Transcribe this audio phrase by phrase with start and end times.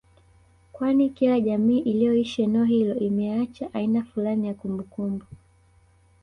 [0.71, 5.25] kwani kila jamii iliyoishi eneo hilo imeacha aina fulani ya kumbukumbu